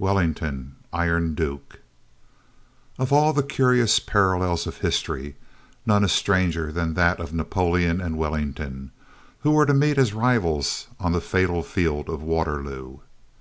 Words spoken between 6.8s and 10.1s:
that of Napoleon and Wellington, who were to meet